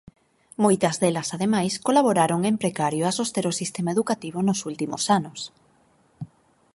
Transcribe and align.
Moitas 0.63 0.95
delas 1.01 1.27
ademais 1.35 1.73
colaboraron 1.87 2.39
en 2.49 2.55
precario 2.63 3.03
a 3.05 3.15
soster 3.19 3.45
o 3.51 3.57
sistema 3.61 3.93
educativo 3.95 4.39
nos 4.43 4.59
últimos 4.71 5.03
anos. 5.19 5.39